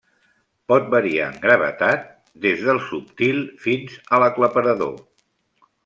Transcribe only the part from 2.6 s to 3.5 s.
del subtil